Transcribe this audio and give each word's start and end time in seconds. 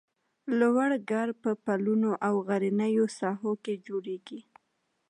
لوړ 0.59 0.89
کرب 1.09 1.35
په 1.43 1.51
پلونو 1.63 2.11
او 2.27 2.35
غرنیو 2.47 3.05
ساحو 3.19 3.51
کې 3.63 3.73
جوړیږي 3.87 4.39